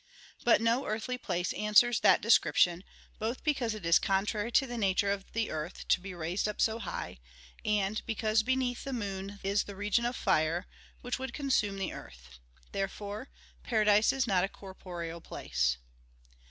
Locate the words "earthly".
0.87-1.19